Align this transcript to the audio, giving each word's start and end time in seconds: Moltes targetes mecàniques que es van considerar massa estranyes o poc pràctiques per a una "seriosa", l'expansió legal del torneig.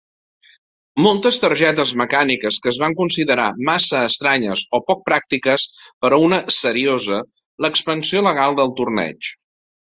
Moltes 1.07 1.35
targetes 1.43 1.91
mecàniques 2.01 2.57
que 2.63 2.71
es 2.71 2.79
van 2.85 2.95
considerar 3.03 3.45
massa 3.69 4.01
estranyes 4.13 4.65
o 4.79 4.81
poc 4.89 5.05
pràctiques 5.13 5.69
per 5.87 6.13
a 6.13 6.21
una 6.31 6.43
"seriosa", 6.59 7.23
l'expansió 7.67 8.29
legal 8.33 8.61
del 8.63 8.79
torneig. 8.83 9.35